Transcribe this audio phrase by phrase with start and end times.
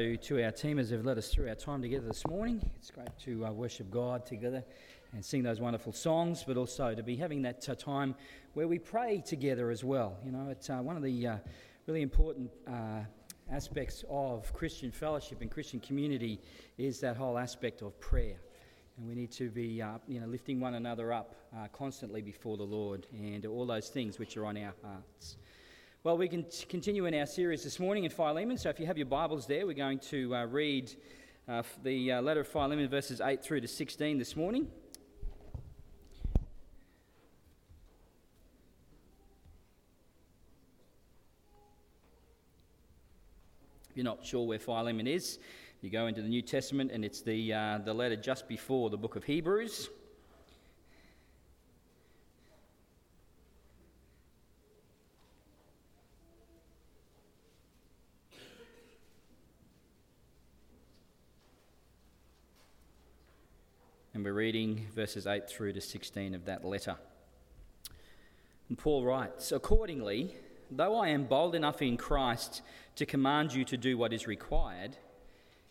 [0.00, 2.70] To our team as they've led us through our time together this morning.
[2.76, 4.64] It's great to uh, worship God together
[5.12, 8.14] and sing those wonderful songs, but also to be having that uh, time
[8.54, 10.16] where we pray together as well.
[10.24, 11.36] You know, it's uh, one of the uh,
[11.86, 13.00] really important uh,
[13.52, 16.40] aspects of Christian fellowship and Christian community
[16.78, 18.40] is that whole aspect of prayer.
[18.96, 21.34] And we need to be, uh, you know, lifting one another up
[21.74, 25.36] constantly before the Lord and all those things which are on our hearts.
[26.02, 28.56] Well, we can continue in our series this morning in Philemon.
[28.56, 30.90] So if you have your Bibles there, we're going to uh, read
[31.46, 34.66] uh, the uh, letter of Philemon, verses 8 through to 16 this morning.
[43.90, 45.38] If you're not sure where Philemon is,
[45.82, 48.96] you go into the New Testament and it's the, uh, the letter just before the
[48.96, 49.90] book of Hebrews.
[64.20, 66.96] And we're reading verses 8 through to 16 of that letter.
[68.68, 70.34] And Paul writes Accordingly,
[70.70, 72.60] though I am bold enough in Christ
[72.96, 74.98] to command you to do what is required,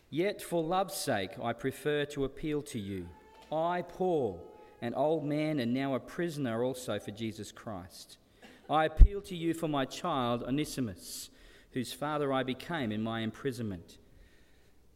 [0.09, 3.07] yet for love's sake I prefer to appeal to you.
[3.51, 4.43] I, Paul,
[4.81, 8.17] an old man and now a prisoner also for Jesus Christ.
[8.67, 11.29] I appeal to you for my child Onesimus,
[11.73, 13.99] whose father I became in my imprisonment.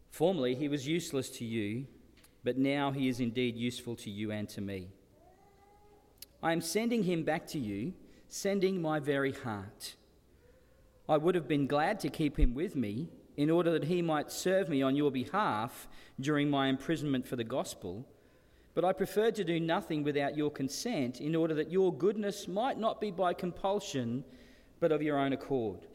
[0.10, 1.86] Formerly he was useless to you
[2.44, 4.90] but now he is indeed useful to you and to me.
[6.42, 7.94] I am sending him back to you,
[8.28, 9.96] sending my very heart.
[11.08, 14.32] I would have been glad to keep him with me in order that he might
[14.32, 15.88] serve me on your behalf
[16.20, 18.06] during my imprisonment for the gospel.
[18.76, 22.78] But I preferred to do nothing without your consent in order that your goodness might
[22.78, 24.24] not be by compulsion,
[24.80, 25.88] but of your own accord.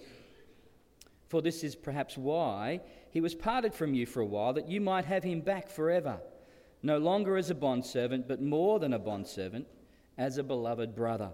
[1.28, 4.80] For this is perhaps why he was parted from you for a while, that you
[4.80, 6.20] might have him back forever
[6.82, 9.66] no longer as a bondservant, but more than a bondservant,
[10.16, 11.30] as a beloved brother,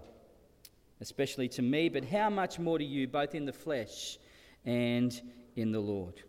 [1.01, 4.17] especially to me, but how much more to you, both in the flesh
[4.65, 5.21] and
[5.55, 6.21] in the Lord.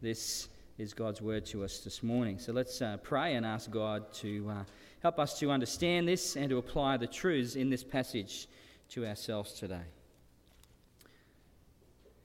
[0.00, 2.38] This is God's word to us this morning.
[2.38, 4.64] So let's uh, pray and ask God to uh,
[5.00, 8.48] help us to understand this and to apply the truths in this passage
[8.90, 9.84] to ourselves today.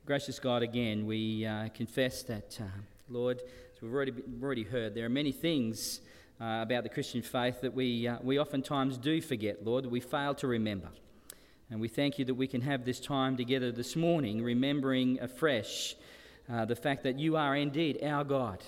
[0.06, 2.66] Gracious God, again, we uh, confess that, uh,
[3.82, 4.14] We've already,
[4.44, 6.02] already heard, there are many things
[6.42, 10.02] uh, about the Christian faith that we, uh, we oftentimes do forget, Lord, that we
[10.02, 10.90] fail to remember.
[11.72, 15.96] And we thank you that we can have this time together this morning, remembering afresh
[16.52, 18.62] uh, the fact that you are indeed our God,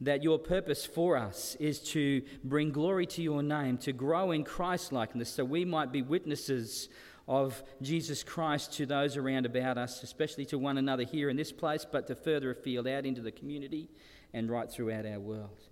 [0.00, 4.44] that your purpose for us is to bring glory to your name, to grow in
[4.44, 6.90] Christ likeness, so we might be witnesses
[7.26, 11.50] of Jesus Christ to those around about us, especially to one another here in this
[11.50, 13.88] place, but to further afield out into the community
[14.34, 15.62] and right throughout our world.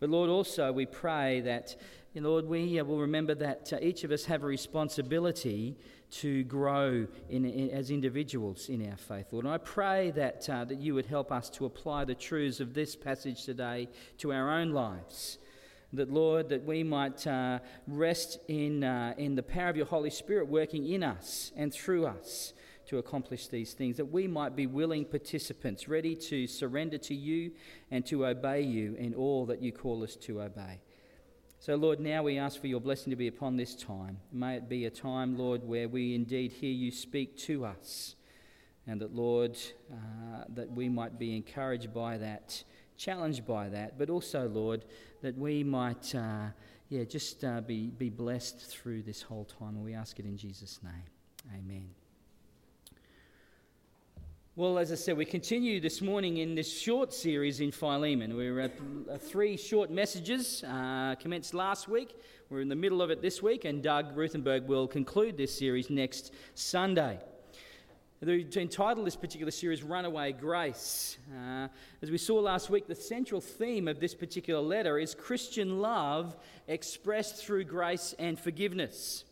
[0.00, 1.76] But Lord, also we pray that,
[2.14, 5.76] Lord, we uh, will remember that uh, each of us have a responsibility
[6.12, 9.44] to grow in, in, as individuals in our faith, Lord.
[9.44, 12.74] And I pray that, uh, that you would help us to apply the truths of
[12.74, 13.88] this passage today
[14.18, 15.38] to our own lives.
[15.92, 20.10] That, Lord, that we might uh, rest in, uh, in the power of your Holy
[20.10, 22.54] Spirit working in us and through us
[22.92, 27.50] to accomplish these things, that we might be willing participants, ready to surrender to you
[27.90, 30.78] and to obey you in all that you call us to obey.
[31.58, 34.18] So, Lord, now we ask for your blessing to be upon this time.
[34.30, 38.14] May it be a time, Lord, where we indeed hear you speak to us,
[38.86, 39.56] and that, Lord,
[39.90, 42.62] uh, that we might be encouraged by that,
[42.98, 44.84] challenged by that, but also, Lord,
[45.22, 46.48] that we might, uh,
[46.90, 49.76] yeah, just uh, be, be blessed through this whole time.
[49.76, 51.56] And we ask it in Jesus' name.
[51.56, 51.88] Amen.
[54.54, 58.36] Well, as I said, we continue this morning in this short series in Philemon.
[58.36, 58.72] We're at
[59.10, 62.14] uh, three short messages, uh, commenced last week.
[62.50, 65.88] We're in the middle of it this week, and Doug Ruthenberg will conclude this series
[65.88, 67.18] next Sunday.
[68.20, 71.16] The entitled this particular series, Runaway Grace.
[71.34, 71.68] Uh,
[72.02, 76.36] as we saw last week, the central theme of this particular letter is Christian love
[76.68, 79.24] expressed through grace and forgiveness.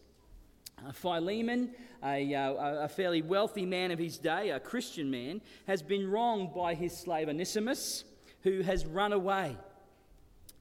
[0.93, 1.71] Philemon,
[2.03, 6.55] a, uh, a, fairly wealthy man of his day, a Christian man, has been wronged
[6.55, 8.05] by his slave Onesimus,
[8.43, 9.57] who has run away.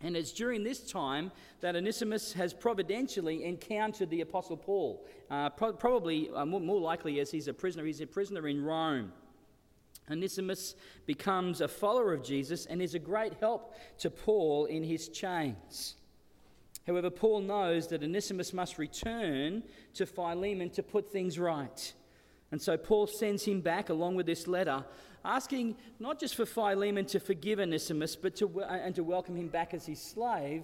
[0.02, 5.06] And it's during this time that Onesimus has providentially encountered the Apostle Paul.
[5.30, 8.64] Uh, pro- probably, uh, more, more likely, as he's a prisoner, he's a prisoner in
[8.64, 9.12] Rome.
[10.10, 10.76] Onesimus
[11.06, 15.96] becomes a follower of Jesus and is a great help to Paul in his chains.
[16.90, 19.62] However, Paul knows that Onesimus must return
[19.94, 21.94] to Philemon to put things right.
[22.52, 24.84] And so Paul sends him back along with this letter,
[25.24, 29.76] asking not just for Philemon to forgive Onesimus but to, and to welcome him back
[29.76, 30.64] as his slave,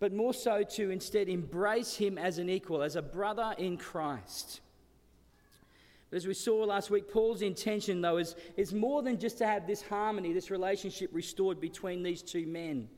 [0.00, 4.60] but more so to instead embrace him as an equal, as a brother in Christ.
[6.10, 9.46] But as we saw last week, Paul's intention, though, is, is more than just to
[9.46, 12.90] have this harmony, this relationship restored between these two men.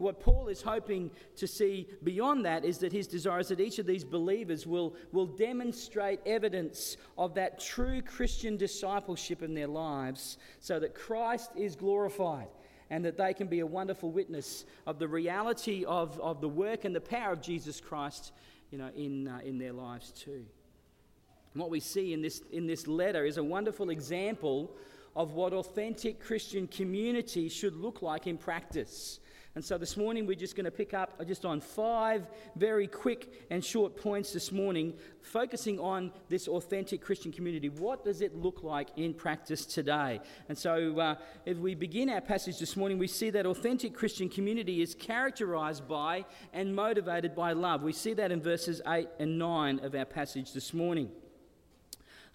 [0.00, 3.78] What Paul is hoping to see beyond that is that his desire is that each
[3.78, 10.38] of these believers will, will demonstrate evidence of that true Christian discipleship in their lives
[10.58, 12.48] so that Christ is glorified
[12.88, 16.86] and that they can be a wonderful witness of the reality of, of the work
[16.86, 18.32] and the power of Jesus Christ
[18.70, 20.46] you know, in, uh, in their lives too.
[21.52, 24.74] And what we see in this, in this letter is a wonderful example
[25.14, 29.19] of what authentic Christian community should look like in practice.
[29.56, 33.46] And so this morning we're just going to pick up just on five very quick
[33.50, 37.68] and short points this morning, focusing on this authentic Christian community.
[37.68, 40.20] What does it look like in practice today?
[40.48, 41.14] And so uh,
[41.46, 45.88] if we begin our passage this morning, we see that authentic Christian community is characterized
[45.88, 47.82] by and motivated by love.
[47.82, 51.10] We see that in verses 8 and 9 of our passage this morning.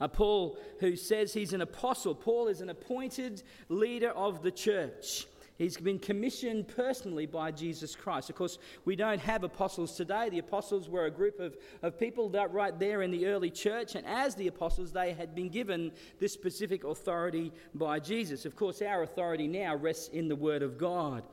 [0.01, 5.27] Uh, Paul, who says he's an apostle, Paul is an appointed leader of the church.
[5.57, 8.29] He's been commissioned personally by Jesus Christ.
[8.29, 10.27] Of course, we don't have apostles today.
[10.29, 13.95] The apostles were a group of, of people that right there in the early church,
[13.95, 18.45] and as the apostles, they had been given this specific authority by Jesus.
[18.45, 21.23] Of course, our authority now rests in the Word of God.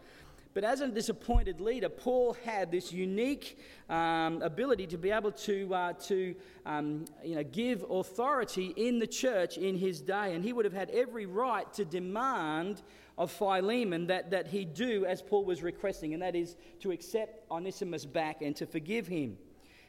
[0.55, 3.59] But as a disappointed leader, Paul had this unique
[3.89, 6.35] um, ability to be able to, uh, to
[6.67, 10.35] um, you know, give authority in the church in his day.
[10.35, 12.83] And he would have had every right to demand
[13.19, 17.51] of Philemon that, that he do as Paul was requesting, and that is to accept
[17.51, 19.37] Onesimus back and to forgive him.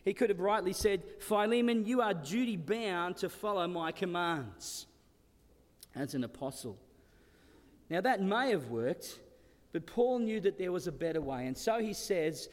[0.04, 4.88] He could have rightly said, Philemon, you are duty bound to follow my commands
[5.96, 6.78] as an apostle.
[7.90, 9.20] Now, that may have worked,
[9.72, 11.48] but Paul knew that there was a better way.
[11.48, 12.50] And so he says,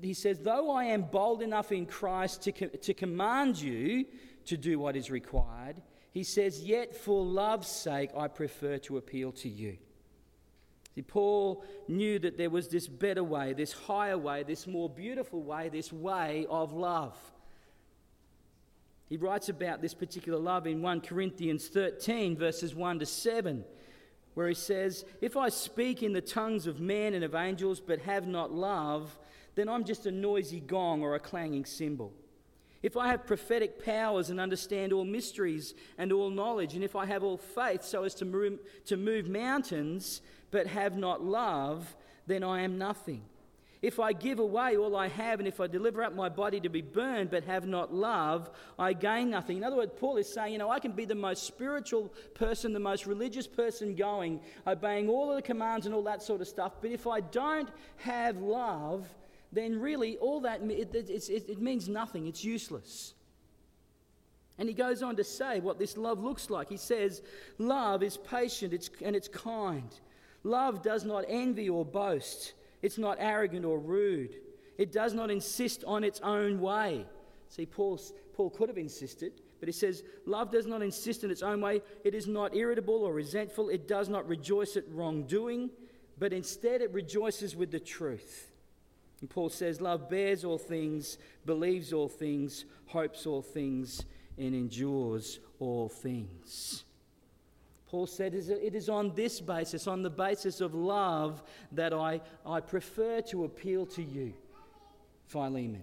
[0.00, 4.04] he says, though I am bold enough in Christ to, to command you
[4.46, 5.76] to do what is required,
[6.10, 9.78] he says, yet for love's sake I prefer to appeal to you.
[10.98, 15.40] See, Paul knew that there was this better way, this higher way, this more beautiful
[15.40, 17.16] way, this way of love.
[19.08, 23.64] He writes about this particular love in 1 Corinthians 13, verses 1 to 7,
[24.34, 28.00] where he says, If I speak in the tongues of men and of angels but
[28.00, 29.16] have not love,
[29.54, 32.12] then I'm just a noisy gong or a clanging cymbal.
[32.82, 37.06] If I have prophetic powers and understand all mysteries and all knowledge, and if I
[37.06, 40.20] have all faith so as to move, to move mountains,
[40.50, 41.96] but have not love,
[42.26, 43.22] then I am nothing.
[43.80, 46.68] If I give away all I have, and if I deliver up my body to
[46.68, 49.58] be burned, but have not love, I gain nothing.
[49.58, 52.72] In other words, Paul is saying, you know, I can be the most spiritual person,
[52.72, 56.48] the most religious person going, obeying all of the commands and all that sort of
[56.48, 59.06] stuff, but if I don't have love,
[59.52, 62.26] then really all that, it, it, it means nothing.
[62.26, 63.14] It's useless.
[64.58, 66.68] And he goes on to say what this love looks like.
[66.68, 67.22] He says,
[67.58, 69.88] Love is patient it's, and it's kind.
[70.42, 72.54] Love does not envy or boast.
[72.82, 74.36] It's not arrogant or rude.
[74.76, 77.06] It does not insist on its own way.
[77.48, 78.00] See, Paul,
[78.34, 81.80] Paul could have insisted, but he says, Love does not insist in its own way.
[82.04, 83.68] It is not irritable or resentful.
[83.68, 85.70] It does not rejoice at wrongdoing,
[86.18, 88.47] but instead it rejoices with the truth.
[89.20, 94.04] And Paul says, Love bears all things, believes all things, hopes all things,
[94.36, 96.84] and endures all things.
[97.88, 102.60] Paul said, It is on this basis, on the basis of love, that I, I
[102.60, 104.34] prefer to appeal to you,
[105.26, 105.82] Philemon.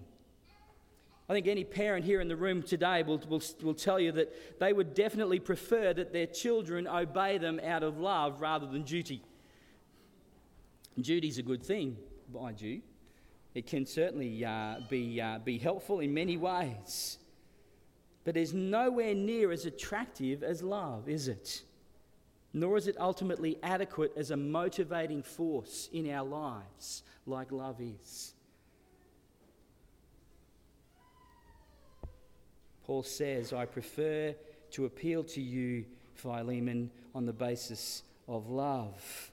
[1.27, 4.59] I think any parent here in the room today will, will, will tell you that
[4.59, 9.23] they would definitely prefer that their children obey them out of love rather than duty.
[11.01, 11.97] Duty is a good thing,
[12.31, 12.81] mind you.
[13.55, 17.17] It can certainly uh, be, uh, be helpful in many ways.
[18.23, 21.63] But it's nowhere near as attractive as love, is it?
[22.55, 28.33] nor is it ultimately adequate as a motivating force in our lives like love is.
[32.85, 34.33] Paul says, I prefer
[34.71, 35.83] to appeal to you,
[36.13, 39.31] Philemon, on the basis of love.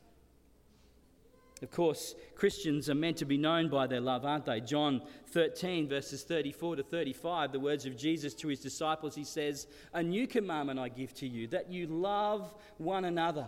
[1.62, 4.60] Of course, Christians are meant to be known by their love, aren't they?
[4.60, 9.68] John 13, verses 34 to 35, the words of Jesus to his disciples, he says,
[9.94, 13.46] A new commandment I give to you, that you love one another,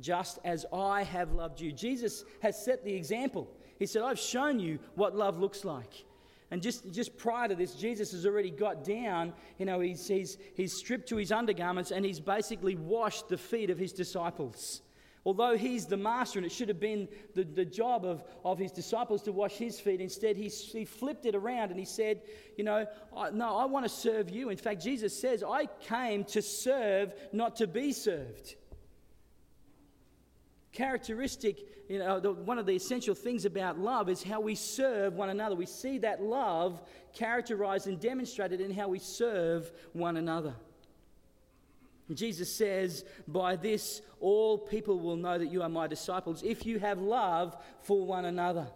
[0.00, 1.72] just as I have loved you.
[1.72, 3.48] Jesus has set the example.
[3.78, 6.04] He said, I've shown you what love looks like.
[6.50, 10.36] And just, just prior to this, Jesus has already got down, you know, he's, he's,
[10.54, 14.82] he's stripped to his undergarments and he's basically washed the feet of his disciples.
[15.26, 18.72] Although he's the master and it should have been the, the job of, of his
[18.72, 22.22] disciples to wash his feet, instead he, he flipped it around and he said,
[22.56, 24.50] You know, I, no, I want to serve you.
[24.50, 28.54] In fact, Jesus says, I came to serve, not to be served
[30.76, 35.14] characteristic, you know, the, one of the essential things about love is how we serve
[35.14, 35.54] one another.
[35.54, 36.82] We see that love
[37.14, 40.54] characterized and demonstrated in how we serve one another.
[42.14, 46.78] Jesus says, By this all people will know that you are my disciples if you
[46.78, 48.66] have love for one another.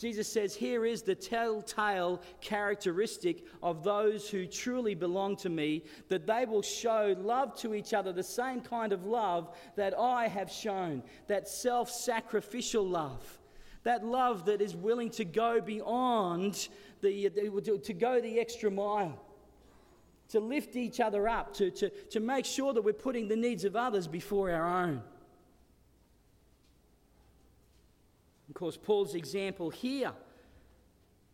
[0.00, 6.26] Jesus says, Here is the telltale characteristic of those who truly belong to me, that
[6.26, 10.50] they will show love to each other, the same kind of love that I have
[10.50, 13.38] shown, that self sacrificial love,
[13.82, 16.68] that love that is willing to go beyond,
[17.02, 17.28] the,
[17.84, 19.22] to go the extra mile.
[20.30, 23.64] To lift each other up, to, to, to make sure that we're putting the needs
[23.64, 25.02] of others before our own.
[28.48, 30.12] Of course, Paul's example here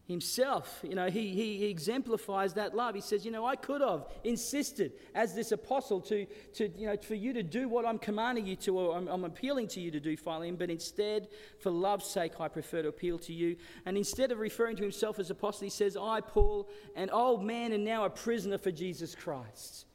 [0.07, 2.95] himself, you know, he, he exemplifies that love.
[2.95, 6.97] He says, you know, I could have insisted as this apostle to, to you know,
[6.97, 9.91] for you to do what I'm commanding you to, or I'm, I'm appealing to you
[9.91, 13.57] to do, Philemon, but instead, for love's sake, I prefer to appeal to you.
[13.85, 17.73] And instead of referring to himself as apostle, he says, I, Paul, an old man
[17.73, 19.87] and now a prisoner for Jesus Christ.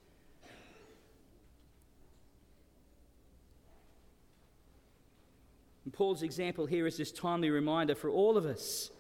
[5.86, 8.92] And Paul's example here is this timely reminder for all of us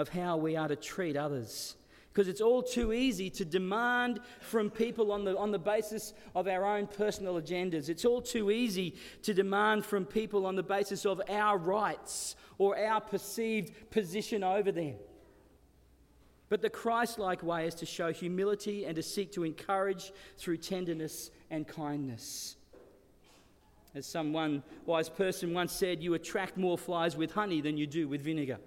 [0.00, 1.76] of how we are to treat others.
[2.12, 6.48] Because it's all too easy to demand from people on the, on the basis of
[6.48, 7.88] our own personal agendas.
[7.88, 12.76] It's all too easy to demand from people on the basis of our rights or
[12.76, 14.94] our perceived position over them.
[16.48, 20.56] But the Christ like way is to show humility and to seek to encourage through
[20.56, 22.56] tenderness and kindness.
[23.94, 27.86] As some one wise person once said, you attract more flies with honey than you
[27.86, 28.58] do with vinegar.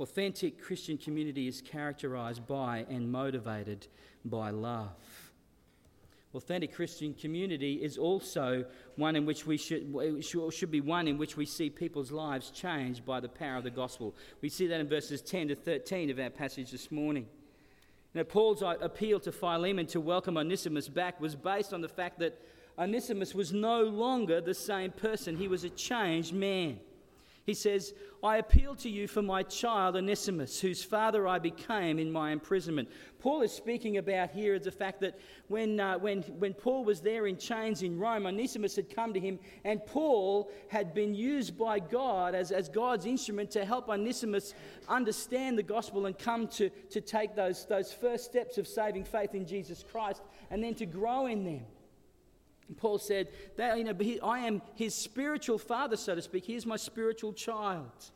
[0.00, 3.86] Authentic Christian community is characterized by and motivated
[4.24, 4.96] by love.
[6.34, 8.64] Authentic Christian community is also
[8.96, 13.04] one in which we should, should be one in which we see people's lives changed
[13.04, 14.14] by the power of the gospel.
[14.40, 17.26] We see that in verses 10 to 13 of our passage this morning.
[18.14, 22.40] Now, Paul's appeal to Philemon to welcome Onesimus back was based on the fact that
[22.78, 26.80] Onesimus was no longer the same person, he was a changed man.
[27.44, 32.12] He says, I appeal to you for my child Onesimus, whose father I became in
[32.12, 32.90] my imprisonment.
[33.18, 35.18] Paul is speaking about here the fact that
[35.48, 39.20] when, uh, when, when Paul was there in chains in Rome, Onesimus had come to
[39.20, 44.54] him, and Paul had been used by God as, as God's instrument to help Onesimus
[44.86, 49.34] understand the gospel and come to, to take those, those first steps of saving faith
[49.34, 50.20] in Jesus Christ
[50.50, 51.64] and then to grow in them.
[52.76, 56.44] Paul said, that, you know, I am his spiritual father, so to speak.
[56.44, 58.10] He is my spiritual child.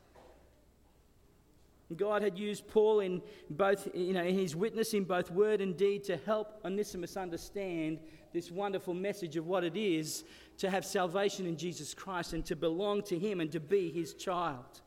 [1.96, 5.76] God had used Paul in both, you know, in his witness in both word and
[5.76, 7.98] deed to help Onesimus understand
[8.32, 10.24] this wonderful message of what it is
[10.58, 14.14] to have salvation in Jesus Christ and to belong to him and to be his
[14.14, 14.80] child.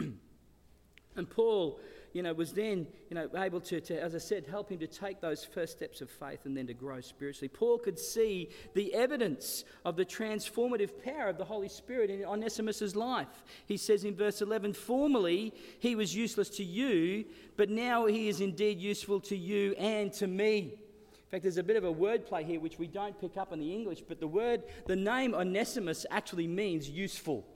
[0.00, 1.78] and Paul
[2.16, 4.86] you know, was then, you know, able to, to, as I said, help him to
[4.86, 7.48] take those first steps of faith and then to grow spiritually.
[7.48, 12.96] Paul could see the evidence of the transformative power of the Holy Spirit in Onesimus'
[12.96, 13.44] life.
[13.66, 17.26] He says in verse 11, Formerly he was useless to you,
[17.58, 20.72] but now he is indeed useful to you and to me.
[21.12, 23.60] In fact, there's a bit of a wordplay here which we don't pick up in
[23.60, 27.46] the English, but the word, the name Onesimus actually means useful.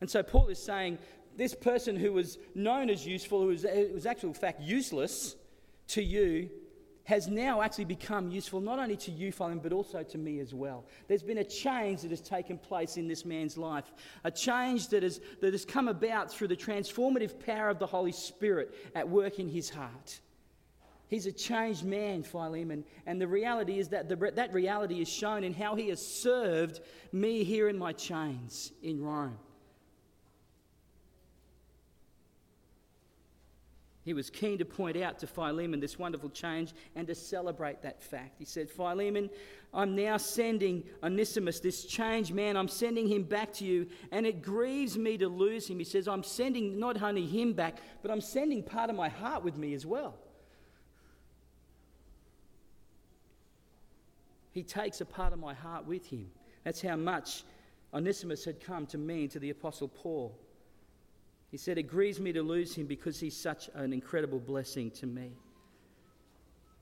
[0.00, 0.98] And so Paul is saying,
[1.36, 5.36] this person who was known as useful, who was, was actually, fact, useless
[5.88, 6.50] to you,
[7.04, 10.54] has now actually become useful not only to you, Philemon, but also to me as
[10.54, 10.84] well.
[11.08, 13.90] There's been a change that has taken place in this man's life,
[14.24, 18.12] a change that has, that has come about through the transformative power of the Holy
[18.12, 20.20] Spirit at work in his heart.
[21.08, 25.44] He's a changed man, Philemon, and the reality is that the, that reality is shown
[25.44, 26.80] in how he has served
[27.12, 29.36] me here in my chains in Rome.
[34.04, 38.02] He was keen to point out to Philemon this wonderful change and to celebrate that
[38.02, 38.34] fact.
[38.38, 39.30] He said, Philemon,
[39.72, 44.42] I'm now sending Onesimus, this changed man, I'm sending him back to you, and it
[44.42, 45.78] grieves me to lose him.
[45.78, 49.44] He says, I'm sending not only him back, but I'm sending part of my heart
[49.44, 50.14] with me as well.
[54.50, 56.30] He takes a part of my heart with him.
[56.64, 57.44] That's how much
[57.94, 60.36] Onesimus had come to mean to the Apostle Paul.
[61.52, 65.06] He said, It grieves me to lose him because he's such an incredible blessing to
[65.06, 65.32] me.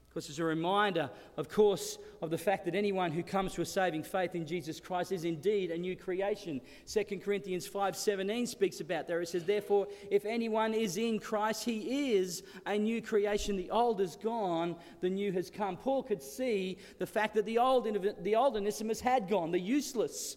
[0.08, 3.64] Because it's a reminder, of course, of the fact that anyone who comes to a
[3.64, 6.60] saving faith in Jesus Christ is indeed a new creation.
[6.86, 9.20] 2 Corinthians 5:17 speaks about that.
[9.20, 13.56] It says, Therefore, if anyone is in Christ, he is a new creation.
[13.56, 15.76] The old is gone, the new has come.
[15.76, 17.88] Paul could see the fact that the old,
[18.22, 20.36] the old Onesimus had gone, the useless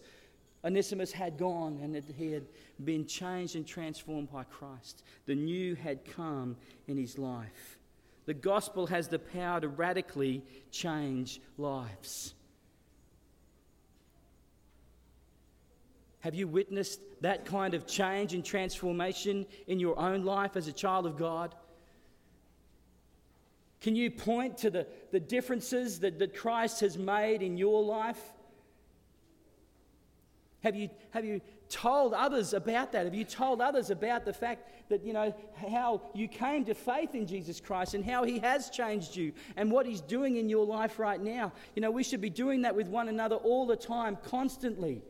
[0.64, 2.46] Onesimus had gone, and that he had
[2.82, 5.02] been changed and transformed by Christ.
[5.26, 6.56] The new had come
[6.88, 7.78] in his life.
[8.26, 12.34] The gospel has the power to radically change lives.
[16.20, 20.72] Have you witnessed that kind of change and transformation in your own life as a
[20.72, 21.54] child of God?
[23.82, 28.32] Can you point to the, the differences that, that Christ has made in your life?
[30.64, 33.04] Have you, have you told others about that?
[33.04, 37.14] Have you told others about the fact that, you know, how you came to faith
[37.14, 40.64] in Jesus Christ and how He has changed you and what He's doing in your
[40.64, 41.52] life right now?
[41.76, 45.02] You know, we should be doing that with one another all the time, constantly.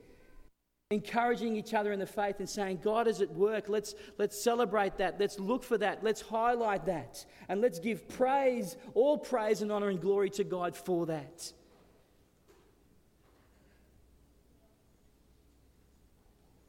[0.91, 3.69] Encouraging each other in the faith and saying, God is at work.
[3.69, 5.21] Let's, let's celebrate that.
[5.21, 6.03] Let's look for that.
[6.03, 7.25] Let's highlight that.
[7.49, 11.53] And let's give praise, all praise and honor and glory to God for that.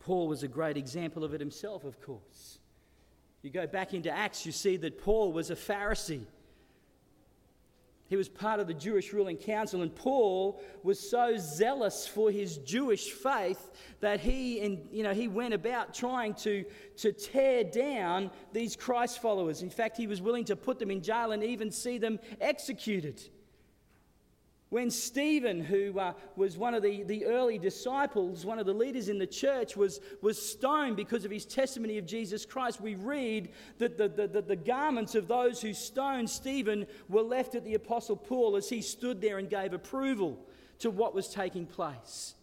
[0.06, 2.60] Paul was a great example of it himself, of course.
[3.42, 6.26] You go back into Acts, you see that Paul was a Pharisee.
[8.08, 12.58] He was part of the Jewish ruling council, and Paul was so zealous for his
[12.58, 16.66] Jewish faith that he, you know, he went about trying to,
[16.98, 19.64] to tear down these Christ followers.
[19.64, 23.24] In fact, he was willing to put them in jail and even see them executed.
[24.76, 29.08] When Stephen, who uh, was one of the, the early disciples, one of the leaders
[29.08, 33.54] in the church, was, was stoned because of his testimony of Jesus Christ, we read
[33.78, 37.76] that the, the, the, the garments of those who stoned Stephen were left at the
[37.76, 40.46] Apostle Paul as he stood there and gave approval
[40.80, 42.34] to what was taking place.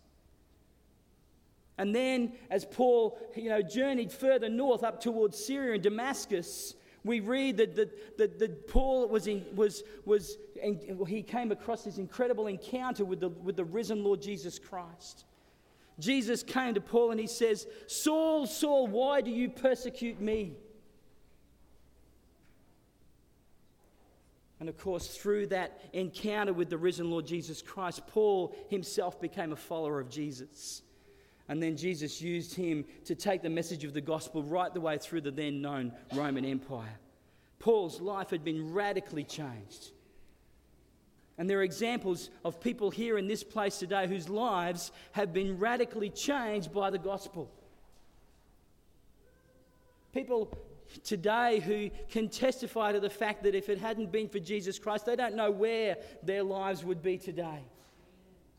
[1.76, 7.20] And then, as Paul you know, journeyed further north up towards Syria and Damascus, we
[7.20, 10.38] read that, that, that, that Paul was, in, was, was
[11.08, 15.24] he came across this incredible encounter with the, with the risen Lord Jesus Christ.
[15.98, 20.56] Jesus came to Paul and he says, Saul, Saul, why do you persecute me?
[24.60, 29.52] And of course, through that encounter with the risen Lord Jesus Christ, Paul himself became
[29.52, 30.82] a follower of Jesus.
[31.48, 34.98] And then Jesus used him to take the message of the gospel right the way
[34.98, 36.98] through the then known Roman Empire.
[37.58, 39.90] Paul's life had been radically changed.
[41.38, 45.58] And there are examples of people here in this place today whose lives have been
[45.58, 47.50] radically changed by the gospel.
[50.12, 50.52] People
[51.04, 55.06] today who can testify to the fact that if it hadn't been for Jesus Christ,
[55.06, 57.64] they don't know where their lives would be today.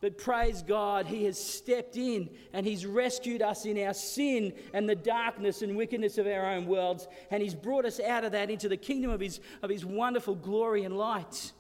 [0.04, 4.88] But praise God, He has stepped in and He's rescued us in our sin and
[4.88, 7.08] the darkness and wickedness of our own worlds.
[7.32, 10.36] And He's brought us out of that into the kingdom of His, of his wonderful
[10.36, 11.54] glory and light.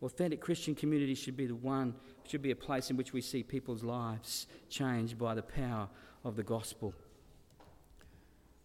[0.00, 1.96] Authentic Christian community should be the one,
[2.28, 5.88] should be a place in which we see people's lives changed by the power
[6.22, 6.94] of the gospel.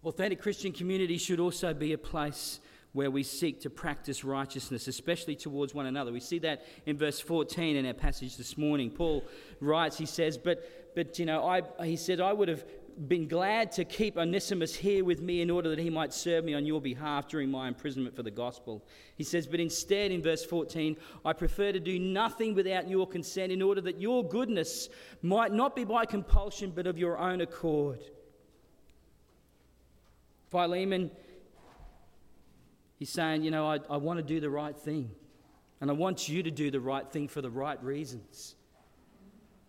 [0.05, 2.59] Authentic Christian community should also be a place
[2.93, 6.11] where we seek to practice righteousness, especially towards one another.
[6.11, 8.91] We see that in verse 14 in our passage this morning.
[8.91, 9.23] Paul
[9.59, 12.63] writes, he says, But, but you know, I, he said, I would have
[13.07, 16.53] been glad to keep Onesimus here with me in order that he might serve me
[16.53, 18.85] on your behalf during my imprisonment for the gospel.
[19.15, 23.51] He says, But instead, in verse 14, I prefer to do nothing without your consent
[23.51, 24.89] in order that your goodness
[25.23, 28.01] might not be by compulsion, but of your own accord.
[30.51, 31.09] Philemon
[33.03, 35.11] He's saying, you know, I, I want to do the right thing.
[35.81, 38.55] And I want you to do the right thing for the right reasons.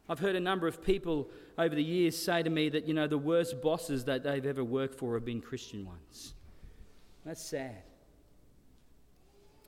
[0.09, 3.09] I've heard a number of people over the years say to me that, you know,
[3.09, 6.35] the worst bosses that they've ever worked for have been Christian ones.
[7.27, 7.83] That's sad.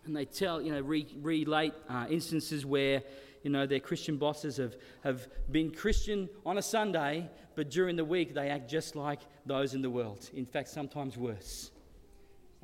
[0.04, 3.02] And they tell, you know, re- relate uh, instances where,
[3.42, 8.04] you know, their Christian bosses have, have been Christian on a Sunday, but during the
[8.04, 10.30] week they act just like those in the world.
[10.34, 11.72] In fact, sometimes worse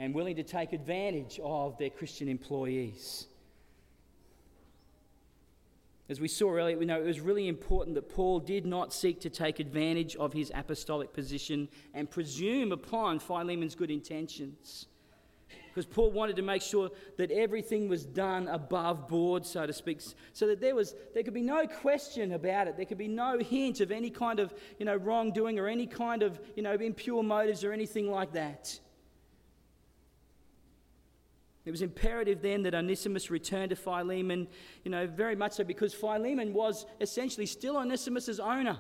[0.03, 3.27] and willing to take advantage of their Christian employees.
[6.09, 9.21] As we saw earlier, we know it was really important that Paul did not seek
[9.21, 14.87] to take advantage of his apostolic position and presume upon Philemon's good intentions.
[15.69, 20.01] because Paul wanted to make sure that everything was done above board, so to speak,
[20.33, 22.77] so that there was there could be no question about it.
[22.77, 26.25] There could be no hint of any kind of you know wrongdoing or any kind
[26.25, 28.81] of you know impure motives or anything like that.
[31.65, 34.49] It was imperative then that Onesimus return to Philemon,
[34.85, 38.79] you know, very much so because Philemon was essentially still Onesimus's owner.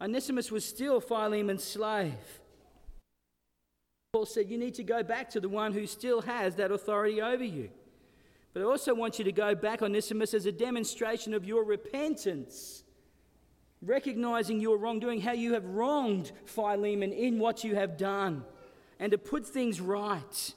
[0.00, 2.40] Onesimus was still Philemon's slave.
[4.12, 7.22] Paul said, You need to go back to the one who still has that authority
[7.22, 7.70] over you.
[8.52, 12.82] But I also want you to go back, Onesimus, as a demonstration of your repentance,
[13.82, 18.44] recognizing your wrongdoing, how you have wronged Philemon in what you have done,
[18.98, 20.54] and to put things right.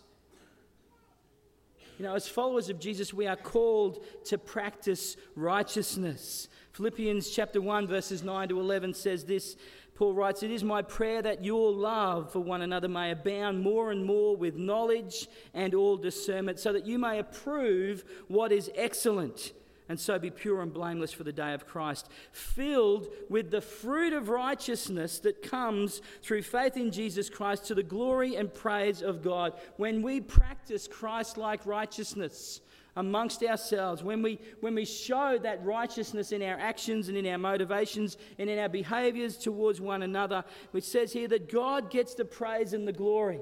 [1.99, 6.47] You know, as followers of Jesus, we are called to practice righteousness.
[6.71, 9.57] Philippians chapter 1, verses 9 to 11 says this
[9.95, 13.91] Paul writes, It is my prayer that your love for one another may abound more
[13.91, 19.51] and more with knowledge and all discernment, so that you may approve what is excellent,
[19.89, 24.13] and so be pure and blameless for the day of Christ, filled with the fruit
[24.13, 29.23] of righteousness that comes through faith in Jesus Christ to the glory and praise of
[29.23, 29.53] God.
[29.77, 32.61] When we practice Christ like righteousness,
[32.95, 37.37] amongst ourselves, when we, when we show that righteousness in our actions and in our
[37.37, 42.25] motivations and in our behaviors towards one another, which says here that God gets the
[42.25, 43.39] praise and the glory.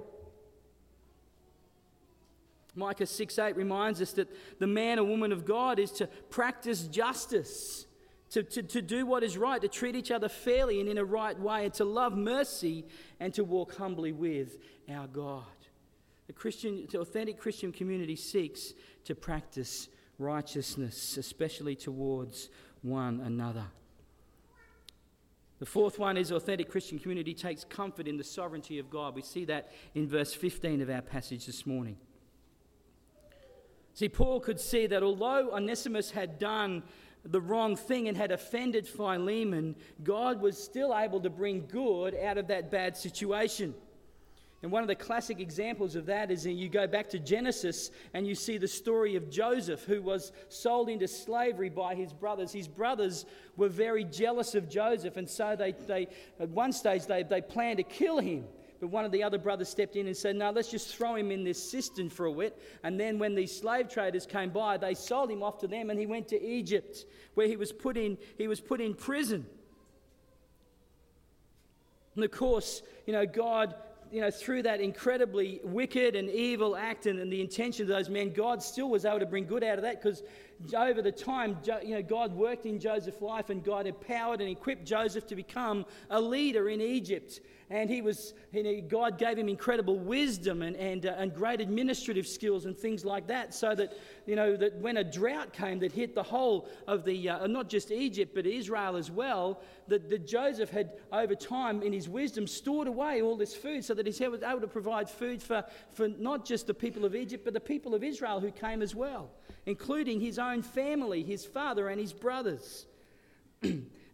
[2.78, 6.84] Micah 6 8 reminds us that the man or woman of God is to practice
[6.84, 7.88] justice,
[8.30, 11.04] to, to, to do what is right, to treat each other fairly and in a
[11.04, 12.86] right way, and to love mercy
[13.20, 14.58] and to walk humbly with
[14.90, 15.44] our God.
[16.28, 18.74] The Christian, the authentic Christian community seeks
[19.06, 22.50] to practice righteousness, especially towards
[22.82, 23.66] one another.
[25.60, 29.16] The fourth one is authentic Christian community takes comfort in the sovereignty of God.
[29.16, 31.98] We see that in verse 15 of our passage this morning.
[33.98, 36.84] See, Paul could see that although Onesimus had done
[37.26, 42.38] the wrong thing and had offended Philemon, God was still able to bring good out
[42.38, 43.74] of that bad situation.
[44.62, 48.28] And one of the classic examples of that is you go back to Genesis and
[48.28, 52.54] you see the story of Joseph, who was sold into slavery by his brothers.
[52.54, 56.08] His brothers were very jealous of Joseph, and so they, they
[56.40, 58.46] at one stage they, they planned to kill him.
[58.80, 61.32] But one of the other brothers stepped in and said, No, let's just throw him
[61.32, 62.62] in this cistern for a bit.
[62.84, 66.00] And then when these slave traders came by, they sold him off to them and
[66.00, 69.46] he went to Egypt, where he was put in, he was put in prison.
[72.16, 73.76] And of course, you know, God
[74.12, 78.10] you know, through that incredibly wicked and evil act and, and the intention of those
[78.10, 80.24] men, God still was able to bring good out of that because
[80.76, 84.86] over the time, you know, God worked in Joseph's life and God empowered and equipped
[84.86, 87.40] Joseph to become a leader in Egypt.
[87.70, 91.60] And he was, you know, God gave him incredible wisdom and, and, uh, and great
[91.60, 95.78] administrative skills and things like that, so that, you know, that when a drought came
[95.80, 100.10] that hit the whole of the, uh, not just Egypt, but Israel as well, that,
[100.10, 104.08] that Joseph had, over time, in his wisdom, stored away all this food so that
[104.08, 107.54] he was able to provide food for, for not just the people of Egypt, but
[107.54, 109.30] the people of Israel who came as well,
[109.68, 112.88] including his own family, his father, and his brothers.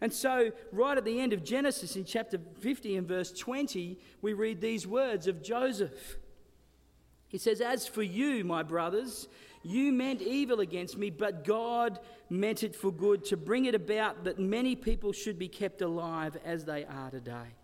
[0.02, 4.34] And so, right at the end of Genesis in chapter 50 and verse 20, we
[4.34, 6.18] read these words of Joseph.
[7.30, 9.30] He says, As for you, my brothers,
[9.64, 14.26] you meant evil against me, but God meant it for good to bring it about
[14.26, 17.56] that many people should be kept alive as they are today.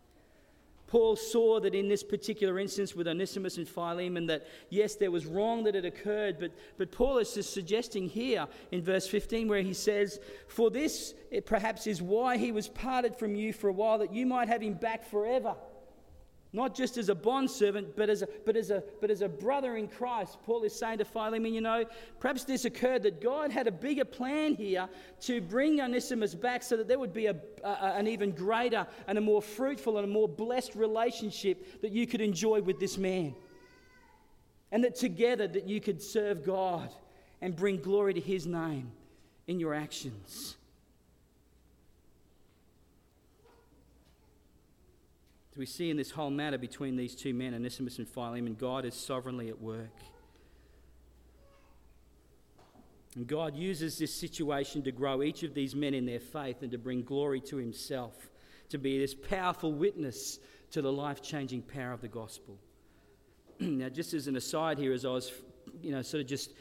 [0.89, 5.28] Paul saw that in this particular instance with Onesimus and Philemon, that yes, there was
[5.28, 9.62] wrong that had occurred, but, but Paul is just suggesting here in verse 15 where
[9.62, 13.71] he says, For this it perhaps is why he was parted from you for a
[13.71, 15.56] while, that you might have him back forever
[16.51, 19.77] not just as a bondservant, but as a, but, as a, but as a brother
[19.77, 20.38] in Christ.
[20.45, 21.85] Paul is saying to Philemon, you know,
[22.19, 24.89] perhaps this occurred that God had a bigger plan here
[25.21, 29.17] to bring Onesimus back so that there would be a, a, an even greater and
[29.17, 33.35] a more fruitful and a more blessed relationship that you could enjoy with this man.
[34.71, 36.89] And that together that you could serve God
[37.41, 38.91] and bring glory to his name
[39.47, 40.57] in your actions.
[45.59, 48.95] We see in this whole matter between these two men, Onesimus and Philemon, God is
[48.95, 49.93] sovereignly at work.
[53.15, 56.71] And God uses this situation to grow each of these men in their faith and
[56.71, 58.29] to bring glory to Himself,
[58.69, 60.39] to be this powerful witness
[60.71, 62.57] to the life changing power of the gospel.
[63.59, 65.33] now, just as an aside here, as I was,
[65.83, 66.53] you know, sort of just.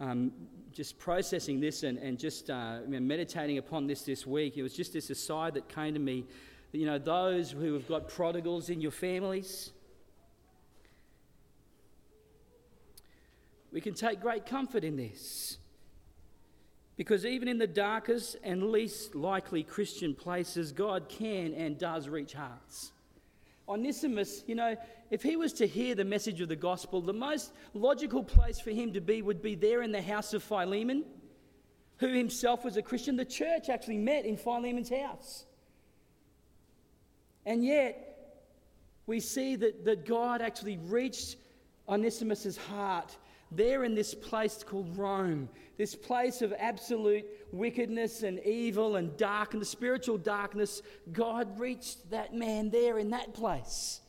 [0.00, 0.32] Um,
[0.72, 4.94] just processing this and, and just uh, meditating upon this this week, it was just
[4.94, 6.24] this aside that came to me
[6.72, 9.70] you know, those who have got prodigals in your families.
[13.72, 15.58] We can take great comfort in this.
[16.96, 22.32] Because even in the darkest and least likely Christian places, God can and does reach
[22.34, 22.92] hearts.
[23.68, 24.76] Onesimus, you know,
[25.10, 28.70] if he was to hear the message of the gospel, the most logical place for
[28.70, 31.04] him to be would be there in the house of Philemon,
[31.98, 33.16] who himself was a Christian.
[33.16, 35.46] The church actually met in Philemon's house.
[37.44, 38.08] And yet,
[39.06, 41.36] we see that, that God actually reached
[41.88, 43.16] Onesimus's heart
[43.50, 49.52] there in this place called Rome, this place of absolute wickedness and evil and dark
[49.52, 50.80] and the spiritual darkness,
[51.12, 54.00] God reached that man there in that place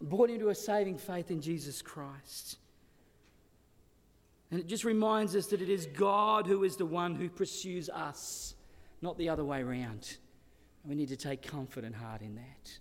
[0.00, 2.58] brought him to a saving faith in Jesus Christ.
[4.50, 7.88] And it just reminds us that it is God who is the one who pursues
[7.88, 8.54] us,
[9.02, 10.16] not the other way around.
[10.84, 12.78] We need to take comfort and heart in that.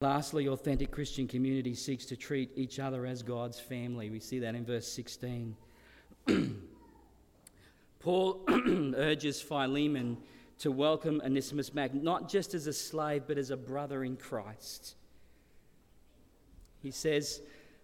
[0.00, 4.10] Lastly, authentic Christian community seeks to treat each other as God's family.
[4.10, 5.56] We see that in verse 16.
[7.98, 8.44] Paul
[8.96, 10.16] urges Philemon
[10.60, 14.94] to welcome Onesimus back, not just as a slave, but as a brother in Christ.
[16.80, 17.40] He says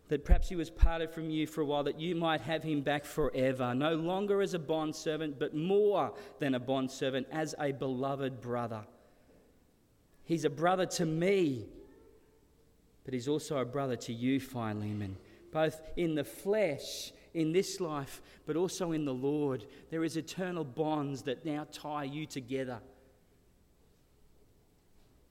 [0.09, 2.83] that perhaps he was parted from you for a while, that you might have him
[2.83, 8.41] back forever, no longer as a bondservant, but more than a bondservant, as a beloved
[8.41, 8.83] brother.
[10.25, 11.67] He's a brother to me
[13.05, 15.17] but he's also a brother to you, Philemon,
[15.53, 19.67] both in the flesh, in this life, but also in the Lord.
[19.91, 22.81] There is eternal bonds that now tie you together.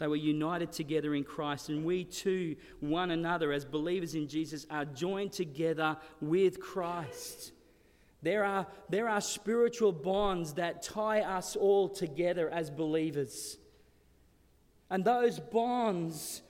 [0.04, 4.68] They were united together in Christ, and we too, one another, as believers in Jesus,
[4.70, 7.54] are joined together with Christ.
[8.22, 13.58] There are, there are spiritual bonds that tie us all together as believers.
[14.90, 16.42] And those bonds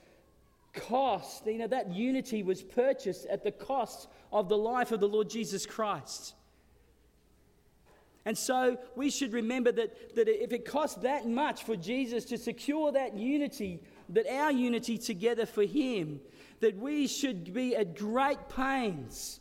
[0.72, 1.46] cost.
[1.46, 5.30] You know, that unity was purchased at the cost of the life of the Lord
[5.30, 6.34] Jesus Christ.
[8.26, 12.38] And so we should remember that, that if it cost that much for Jesus to
[12.38, 16.20] secure that unity, that our unity together for Him,
[16.60, 19.40] that we should be at great pains.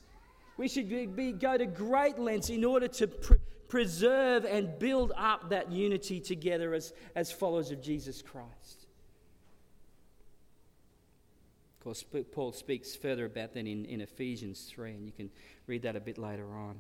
[0.58, 3.38] We should be, go to great lengths in order to pre-
[3.70, 8.88] preserve and build up that unity together as, as followers of Jesus Christ.
[11.80, 15.30] Of course, Paul speaks further about that in, in Ephesians 3, and you can
[15.68, 16.78] read that a bit later on.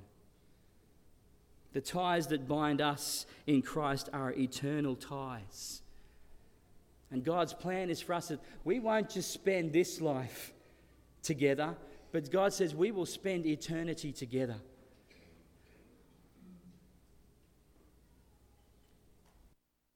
[1.73, 5.81] The ties that bind us in Christ are eternal ties.
[7.11, 10.53] And God's plan is for us that we won't just spend this life
[11.21, 11.75] together,
[12.11, 14.55] but God says we will spend eternity together.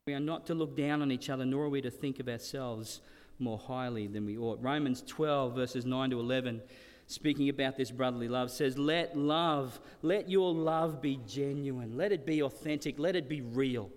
[0.08, 2.30] We are not to look down on each other, nor are we to think of
[2.30, 3.02] ourselves
[3.40, 4.60] more highly than we ought.
[4.62, 6.62] Romans 12, verses 9 to 11,
[7.08, 12.26] speaking about this brotherly love, says, Let love, let your love be genuine, let it
[12.26, 13.90] be authentic, let it be real.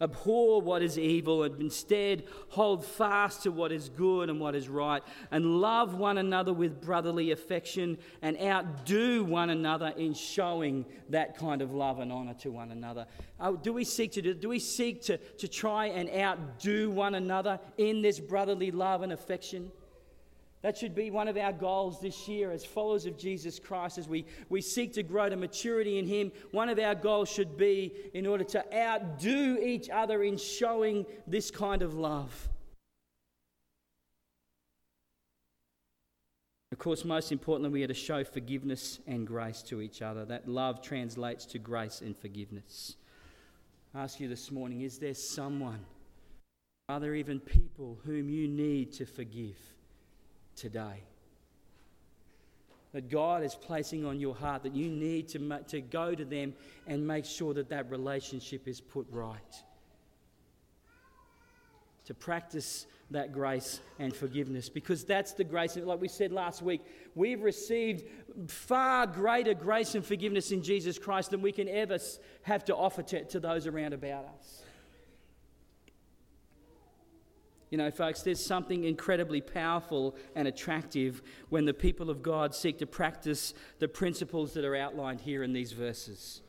[0.00, 4.68] Abhor what is evil and instead hold fast to what is good and what is
[4.68, 11.38] right, and love one another with brotherly affection and outdo one another in showing that
[11.38, 13.06] kind of love and honor to one another.
[13.38, 17.14] Uh, do we seek to do, do we seek to, to try and outdo one
[17.14, 19.70] another in this brotherly love and affection?
[20.62, 24.08] That should be one of our goals this year as followers of Jesus Christ, as
[24.08, 26.30] we, we seek to grow to maturity in Him.
[26.52, 31.50] One of our goals should be in order to outdo each other in showing this
[31.50, 32.48] kind of love.
[36.70, 40.24] Of course, most importantly, we are to show forgiveness and grace to each other.
[40.24, 42.96] That love translates to grace and forgiveness.
[43.94, 45.84] I ask you this morning is there someone,
[46.88, 49.56] are there even people whom you need to forgive?
[50.56, 51.02] Today.
[52.92, 56.54] That God is placing on your heart that you need to, to go to them
[56.86, 59.62] and make sure that that relationship is put right.
[62.06, 66.82] To practice that grace and forgiveness because that's the grace, like we said last week,
[67.14, 68.04] we've received
[68.48, 71.98] far greater grace and forgiveness in Jesus Christ than we can ever
[72.42, 74.61] have to offer to, to those around about us.
[77.72, 82.76] You know, folks, there's something incredibly powerful and attractive when the people of God seek
[82.80, 86.42] to practice the principles that are outlined here in these verses.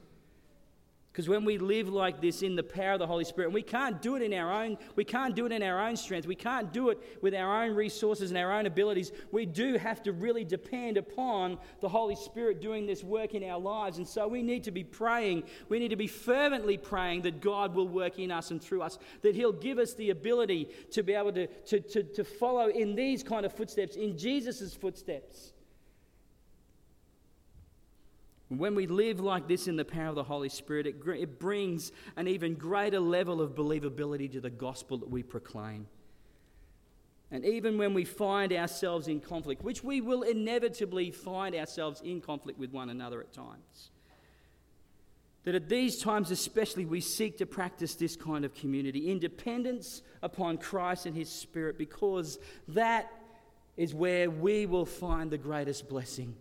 [1.14, 3.62] Because when we live like this in the power of the Holy Spirit, and we
[3.62, 6.34] can't do it in our own, we can't do it in our own strength, we
[6.34, 9.12] can't do it with our own resources and our own abilities.
[9.32, 13.60] We do have to really depend upon the Holy Spirit doing this work in our
[13.60, 14.00] lives.
[14.00, 17.76] And so we need to be praying, we need to be fervently praying that God
[17.76, 21.14] will work in us and through us, that He'll give us the ability to be
[21.14, 25.54] able to, to, to, to follow in these kind of footsteps, in Jesus' footsteps.
[28.58, 31.92] When we live like this in the power of the Holy Spirit, it, it brings
[32.16, 35.88] an even greater level of believability to the gospel that we proclaim.
[37.32, 42.22] And even when we find ourselves in conflict, which we will inevitably find ourselves in
[42.22, 43.90] conflict with one another at times,
[45.44, 50.58] that at these times especially we seek to practice this kind of community independence upon
[50.58, 52.38] Christ and His Spirit, because
[52.68, 53.12] that
[53.78, 56.36] is where we will find the greatest blessing.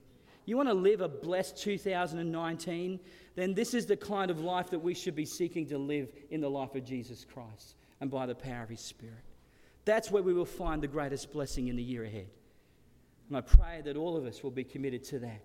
[0.45, 3.01] You want to live a blessed 2019?
[3.35, 6.41] Then this is the kind of life that we should be seeking to live in
[6.41, 9.25] the life of Jesus Christ and by the power of His Spirit.
[9.85, 12.29] That's where we will find the greatest blessing in the year ahead.
[13.29, 15.43] And I pray that all of us will be committed to that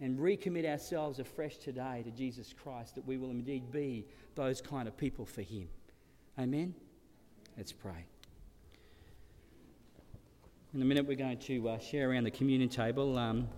[0.00, 4.06] and recommit ourselves afresh today to Jesus Christ, that we will indeed be
[4.36, 5.68] those kind of people for Him.
[6.38, 6.74] Amen?
[7.56, 8.06] Let's pray.
[10.72, 13.18] In a minute, we're going to uh, share around the communion table.
[13.18, 13.48] Um,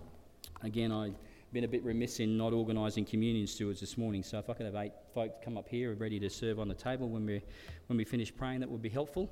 [0.63, 1.15] Again, I've
[1.53, 4.67] been a bit remiss in not organising communion stewards this morning, so if I could
[4.67, 7.41] have eight folk come up here ready to serve on the table when we,
[7.87, 9.31] when we finish praying, that would be helpful.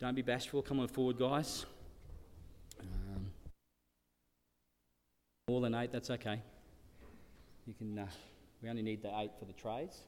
[0.00, 1.66] Don't be bashful, come on forward, guys.
[2.80, 3.26] Um,
[5.48, 6.40] more than eight, that's okay.
[7.66, 7.98] You can.
[7.98, 8.06] Uh,
[8.62, 10.00] we only need the eight for the trays.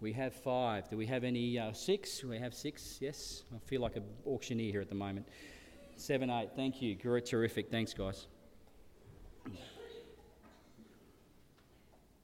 [0.00, 0.88] We have five.
[0.88, 2.22] Do we have any uh, six?
[2.22, 2.98] We have six.
[3.00, 3.42] Yes.
[3.54, 5.26] I feel like an auctioneer here at the moment.
[5.98, 6.50] Seven, eight.
[6.54, 6.94] Thank you.
[6.94, 7.72] Great, terrific.
[7.72, 8.28] Thanks, guys.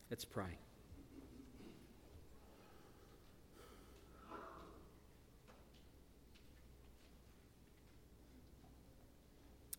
[0.08, 0.56] Let's pray.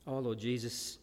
[0.05, 0.97] Oh, Lord Jesus,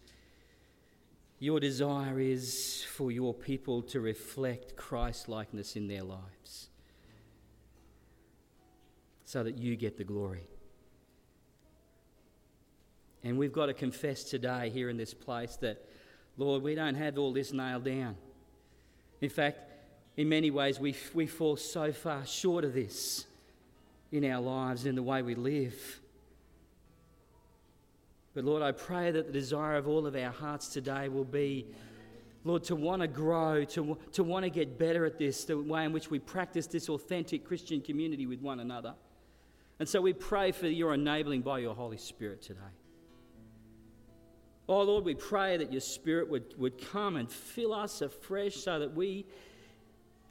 [1.39, 6.69] your desire is for your people to reflect Christ likeness in their lives
[9.25, 10.47] so that you get the glory.
[13.25, 15.85] And we've got to confess today here in this place that,
[16.37, 18.17] Lord, we don't have all this nailed down.
[19.21, 19.59] In fact,
[20.17, 23.27] in many ways, we, we fall so far short of this
[24.11, 26.01] in our lives and in the way we live.
[28.35, 31.67] But Lord, I pray that the desire of all of our hearts today will be,
[32.45, 35.85] Lord, to want to grow, to, to want to get better at this, the way
[35.85, 38.95] in which we practice this authentic Christian community with one another.
[39.79, 42.61] And so we pray for your enabling by your Holy Spirit today.
[44.69, 48.79] Oh Lord, we pray that your Spirit would, would come and fill us afresh so
[48.79, 49.27] that we,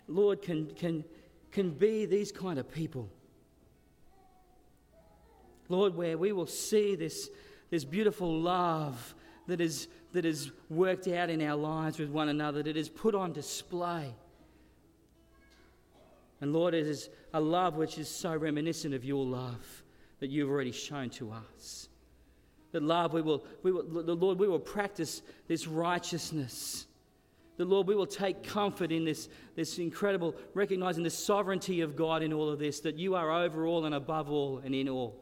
[0.08, 1.04] Lord, can, can,
[1.52, 3.10] can be these kind of people.
[5.70, 7.30] Lord, where we will see this,
[7.70, 9.16] this beautiful love
[9.48, 13.16] that is, that is worked out in our lives with one another, that is put
[13.16, 14.14] on display.
[16.42, 19.84] And Lord, it is a love which is so reminiscent of your love
[20.20, 21.88] that you've already shown to us.
[22.72, 26.86] That love, we will, we will, the Lord, we will practice this righteousness.
[27.58, 32.24] The Lord, we will take comfort in this, this incredible, recognizing the sovereignty of God
[32.24, 35.22] in all of this, that you are over all and above all and in all.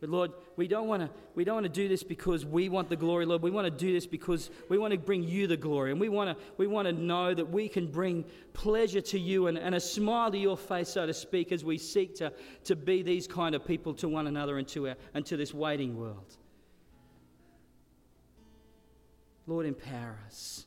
[0.00, 2.88] But Lord, we don't want to we don't want to do this because we want
[2.88, 3.42] the glory, Lord.
[3.42, 5.90] We want to do this because we want to bring you the glory.
[5.90, 9.46] And we want to we want to know that we can bring pleasure to you
[9.46, 12.32] and, and a smile to your face, so to speak, as we seek to,
[12.64, 15.52] to be these kind of people to one another and to, our, and to this
[15.52, 16.36] waiting world.
[19.46, 20.64] Lord, empower us,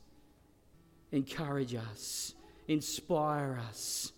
[1.12, 2.36] encourage us,
[2.68, 4.12] inspire us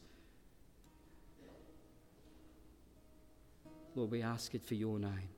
[3.95, 5.29] Lord, we ask it for your name.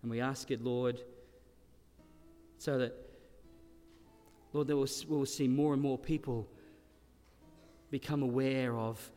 [0.00, 1.00] And we ask it, Lord,
[2.58, 2.94] so that,
[4.52, 6.48] Lord, that we'll, see more and more people
[7.90, 9.10] become aware of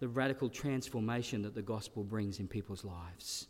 [0.00, 3.46] the radical transformation that the gospel brings in people's lives.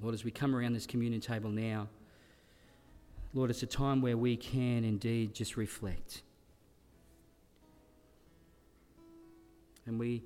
[0.00, 1.88] Lord, as we come around this communion table now,
[3.34, 6.22] Lord, it's a time where we can indeed just reflect.
[9.86, 10.22] And we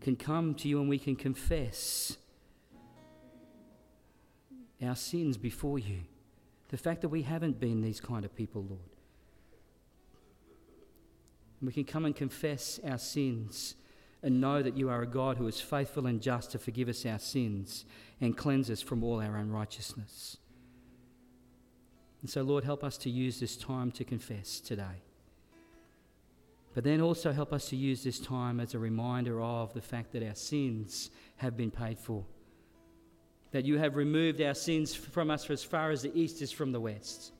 [0.00, 2.16] can come to you and we can confess
[4.82, 6.00] our sins before you.
[6.68, 8.80] The fact that we haven't been these kind of people, Lord.
[11.60, 13.74] we can come and confess our sins
[14.22, 17.06] and know that you are a God who is faithful and just to forgive us
[17.06, 17.84] our sins
[18.20, 20.36] and cleanse us from all our unrighteousness.
[22.20, 25.02] And so, Lord, help us to use this time to confess today.
[26.74, 30.12] But then also help us to use this time as a reminder of the fact
[30.12, 32.24] that our sins have been paid for.
[33.52, 36.52] That you have removed our sins from us for as far as the east is
[36.52, 37.32] from the west.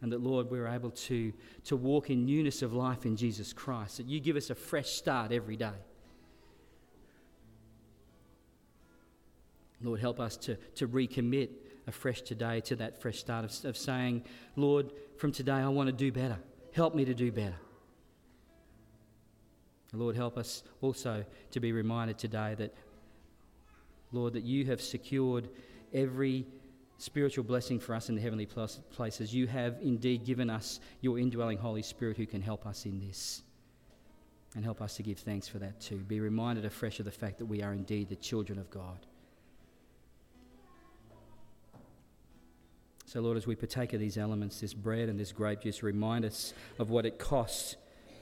[0.00, 1.32] And that, Lord, we're able to,
[1.64, 3.96] to walk in newness of life in Jesus Christ.
[3.96, 5.72] That you give us a fresh start every day.
[9.82, 11.50] Lord, help us to, to recommit
[11.86, 14.24] afresh today to that fresh start of, of saying,
[14.56, 16.38] Lord, from today I want to do better.
[16.72, 17.56] Help me to do better.
[19.92, 22.74] Lord, help us also to be reminded today that,
[24.12, 25.48] Lord, that you have secured
[25.94, 26.46] every
[26.98, 29.34] spiritual blessing for us in the heavenly places.
[29.34, 33.42] You have indeed given us your indwelling Holy Spirit who can help us in this.
[34.54, 35.98] And help us to give thanks for that too.
[35.98, 38.98] Be reminded afresh of the fact that we are indeed the children of God.
[43.06, 46.26] So, Lord, as we partake of these elements, this bread and this grape juice, remind
[46.26, 47.76] us of what it costs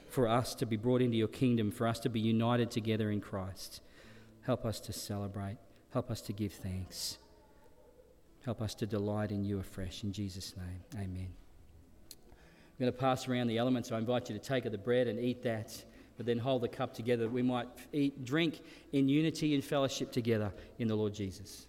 [0.09, 3.21] for us to be brought into your kingdom, for us to be united together in
[3.21, 3.81] Christ.
[4.41, 5.57] Help us to celebrate.
[5.91, 7.17] Help us to give thanks.
[8.45, 10.03] Help us to delight in you afresh.
[10.03, 11.27] In Jesus' name, amen.
[12.09, 13.91] I'm going to pass around the elements.
[13.91, 15.83] I invite you to take of the bread and eat that,
[16.15, 18.61] but then hold the cup together that we might eat, drink
[18.93, 21.67] in unity and fellowship together in the Lord Jesus.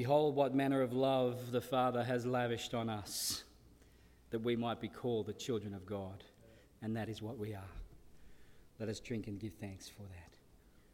[0.00, 3.44] Behold, what manner of love the Father has lavished on us,
[4.30, 6.24] that we might be called the children of God.
[6.80, 7.74] And that is what we are.
[8.78, 10.39] Let us drink and give thanks for that.